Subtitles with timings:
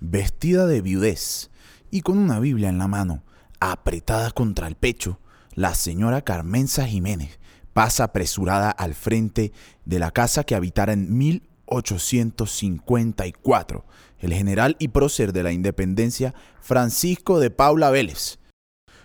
[0.00, 1.50] vestida de viudez
[1.90, 3.22] y con una Biblia en la mano,
[3.60, 5.18] apretada contra el pecho,
[5.54, 7.38] la señora Carmenza Jiménez
[7.72, 9.52] pasa apresurada al frente
[9.84, 13.86] de la casa que habitara en 1854
[14.18, 18.38] el general y prócer de la independencia Francisco de Paula Vélez.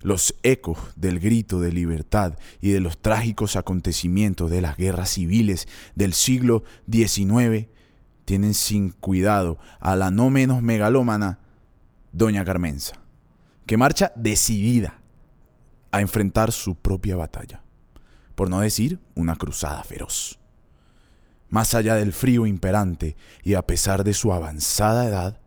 [0.00, 5.66] Los ecos del grito de libertad y de los trágicos acontecimientos de las guerras civiles
[5.96, 7.68] del siglo XIX
[8.28, 11.38] tienen sin cuidado a la no menos megalómana
[12.12, 12.96] Doña Carmenza,
[13.64, 15.00] que marcha decidida
[15.92, 17.62] a enfrentar su propia batalla,
[18.34, 20.38] por no decir una cruzada feroz.
[21.48, 25.40] Más allá del frío imperante y a pesar de su avanzada edad,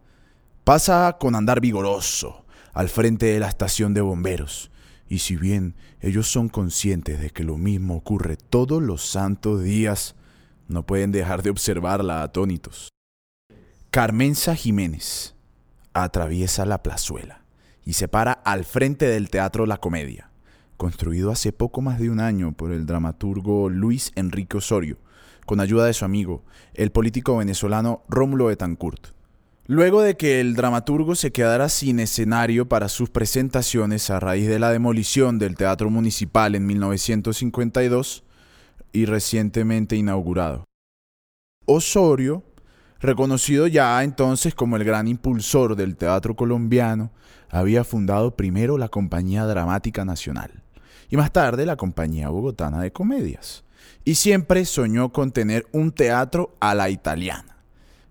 [0.64, 4.72] pasa con andar vigoroso al frente de la estación de bomberos,
[5.08, 10.16] y si bien ellos son conscientes de que lo mismo ocurre todos los santos días,
[10.72, 12.90] no pueden dejar de observarla atónitos.
[13.92, 15.36] Carmenza Jiménez
[15.94, 17.44] atraviesa la plazuela
[17.84, 20.32] y se para al frente del Teatro La Comedia,
[20.78, 24.98] construido hace poco más de un año por el dramaturgo Luis Enrique Osorio,
[25.46, 26.44] con ayuda de su amigo,
[26.74, 29.08] el político venezolano Rómulo Betancourt.
[29.68, 34.60] Luego de que el dramaturgo se quedara sin escenario para sus presentaciones a raíz de
[34.60, 38.24] la demolición del Teatro Municipal en 1952
[38.92, 40.66] y recientemente inaugurado.
[41.66, 42.44] Osorio,
[43.00, 47.12] reconocido ya entonces como el gran impulsor del teatro colombiano,
[47.50, 50.64] había fundado primero la Compañía Dramática Nacional
[51.10, 53.66] y más tarde la Compañía Bogotana de Comedias,
[54.06, 57.58] y siempre soñó con tener un teatro a la italiana,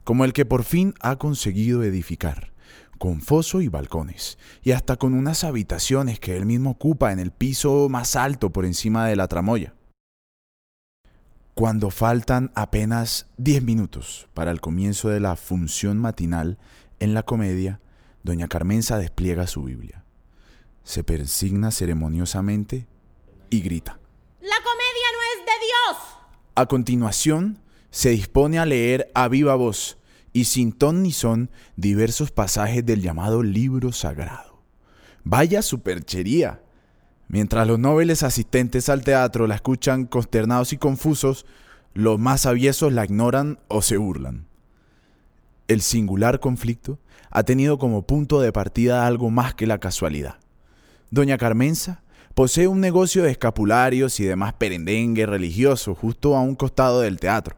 [0.05, 2.53] como el que por fin ha conseguido edificar,
[2.99, 7.31] con foso y balcones, y hasta con unas habitaciones que él mismo ocupa en el
[7.31, 9.75] piso más alto por encima de la tramoya.
[11.61, 16.57] Cuando faltan apenas 10 minutos para el comienzo de la función matinal
[17.01, 17.83] en la comedia,
[18.23, 20.03] doña Carmenza despliega su Biblia.
[20.85, 22.87] Se persigna ceremoniosamente
[23.51, 24.01] y grita.
[24.41, 26.03] La comedia no es de Dios.
[26.55, 27.59] A continuación,
[27.91, 29.99] se dispone a leer a viva voz
[30.33, 34.63] y sin ton ni son diversos pasajes del llamado libro sagrado.
[35.25, 36.63] Vaya superchería.
[37.33, 41.47] Mientras los nobles asistentes al teatro la escuchan consternados y confusos,
[41.95, 44.47] los más aviesos la ignoran o se burlan.
[45.69, 46.99] El singular conflicto
[47.31, 50.39] ha tenido como punto de partida algo más que la casualidad.
[51.13, 52.03] Doña Carmenza
[52.35, 57.55] posee un negocio de escapularios y demás perendengue religioso justo a un costado del teatro.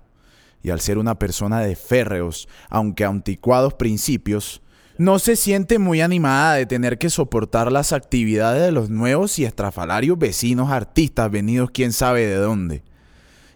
[0.62, 4.61] Y al ser una persona de férreos, aunque anticuados principios,
[4.98, 9.44] no se siente muy animada de tener que soportar las actividades de los nuevos y
[9.44, 12.82] estrafalarios vecinos artistas venidos quién sabe de dónde.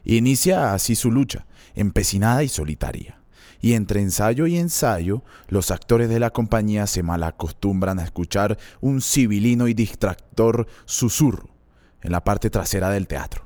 [0.04, 3.16] Inicia así su lucha, empecinada y solitaria
[3.60, 9.00] y entre ensayo y ensayo, los actores de la compañía se malacostumbran a escuchar un
[9.00, 11.50] civilino y distractor susurro
[12.02, 13.45] en la parte trasera del teatro.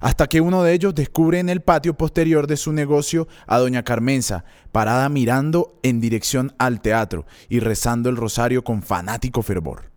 [0.00, 3.84] Hasta que uno de ellos descubre en el patio posterior de su negocio a doña
[3.84, 9.90] Carmenza, parada mirando en dirección al teatro y rezando el rosario con fanático fervor.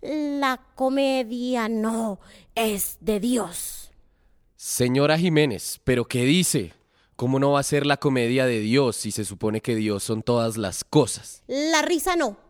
[0.00, 2.18] La comedia no
[2.54, 3.90] es de Dios.
[4.56, 6.72] Señora Jiménez, ¿pero qué dice?
[7.16, 10.22] ¿Cómo no va a ser la comedia de Dios si se supone que Dios son
[10.22, 11.42] todas las cosas?
[11.46, 12.43] La risa no.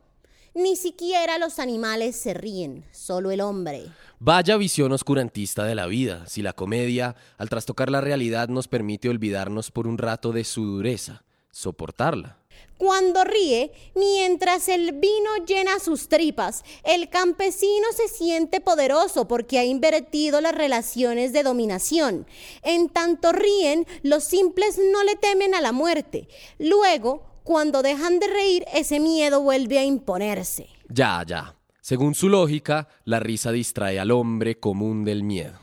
[0.55, 3.87] Ni siquiera los animales se ríen, solo el hombre.
[4.21, 9.09] Vaya visión oscurantista de la vida, si la comedia, al trastocar la realidad, nos permite
[9.09, 12.39] olvidarnos por un rato de su dureza, soportarla.
[12.79, 19.65] Cuando ríe, mientras el vino llena sus tripas, el campesino se siente poderoso porque ha
[19.65, 22.27] invertido las relaciones de dominación.
[22.63, 26.29] En tanto ríen, los simples no le temen a la muerte.
[26.59, 30.67] Luego, cuando dejan de reír, ese miedo vuelve a imponerse.
[30.89, 31.55] Ya, ya.
[31.83, 35.59] Según su lógica, la risa distrae al hombre común del miedo.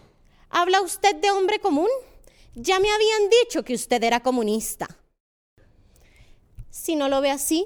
[0.52, 1.90] ¿Habla usted de hombre común?
[2.53, 4.88] Ya me habían dicho que usted era comunista.
[6.70, 7.66] Si no lo ve así,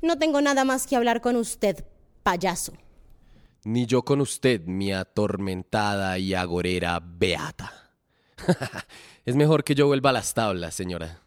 [0.00, 1.84] no tengo nada más que hablar con usted,
[2.22, 2.72] payaso.
[3.64, 7.92] Ni yo con usted, mi atormentada y agorera beata.
[9.26, 11.20] es mejor que yo vuelva a las tablas, señora.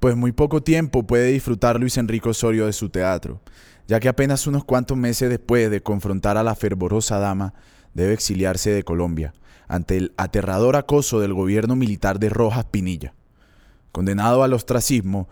[0.00, 3.40] Pues muy poco tiempo puede disfrutar Luis Enrique Osorio de su teatro,
[3.86, 7.54] ya que apenas unos cuantos meses después de confrontar a la fervorosa dama,
[7.94, 9.34] debe exiliarse de Colombia
[9.66, 13.14] ante el aterrador acoso del gobierno militar de Rojas Pinilla
[13.92, 15.28] condenado al ostracismo,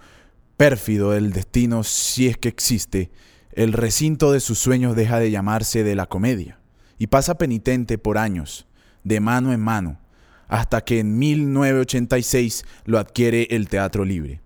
[0.57, 3.11] pérfido del destino si es que existe,
[3.53, 6.59] el recinto de sus sueños deja de llamarse de la comedia
[6.99, 8.67] y pasa penitente por años,
[9.05, 10.01] de mano en mano,
[10.49, 14.41] hasta que en 1986 lo adquiere el Teatro Libre.